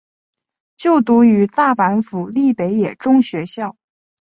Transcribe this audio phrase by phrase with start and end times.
[0.77, 3.77] 就读于大阪府立北野中学校。